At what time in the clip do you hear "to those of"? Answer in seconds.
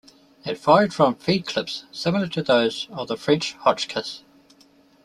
2.29-3.07